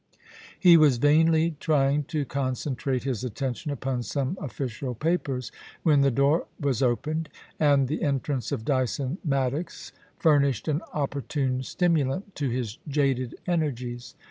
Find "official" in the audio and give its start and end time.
4.41-4.95